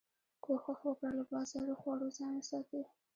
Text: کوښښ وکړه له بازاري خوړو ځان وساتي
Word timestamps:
کوښښ 0.43 0.79
وکړه 0.85 1.09
له 1.17 1.23
بازاري 1.31 1.73
خوړو 1.79 2.07
ځان 2.17 2.33
وساتي 2.37 2.81